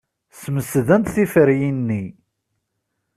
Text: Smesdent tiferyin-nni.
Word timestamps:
Smesdent 0.41 1.09
tiferyin-nni. 1.13 2.03